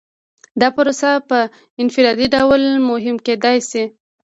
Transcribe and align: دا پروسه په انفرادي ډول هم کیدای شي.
دا 0.61 0.67
پروسه 0.75 1.09
په 1.29 1.39
انفرادي 1.81 2.27
ډول 2.35 2.61
هم 3.05 3.17
کیدای 3.25 3.57
شي. 3.69 3.83